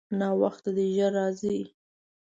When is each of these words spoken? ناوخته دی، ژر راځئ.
ناوخته 0.19 0.69
دی، 0.75 0.85
ژر 0.95 1.11
راځئ. 1.17 1.59